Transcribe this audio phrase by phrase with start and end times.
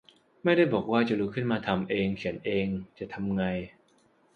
[0.43, 2.67] ไม่ได้บอกว่าจะลุกขึ้นมาทำเองเขียนเอง
[2.99, 3.43] จะทำไง